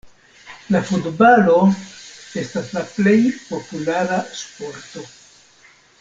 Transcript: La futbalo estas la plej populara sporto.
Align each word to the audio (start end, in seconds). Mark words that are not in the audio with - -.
La 0.75 0.79
futbalo 0.91 1.57
estas 2.45 2.71
la 2.79 2.83
plej 2.95 3.15
populara 3.53 4.17
sporto. 4.43 5.05